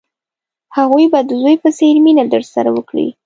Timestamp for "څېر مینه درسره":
1.77-2.69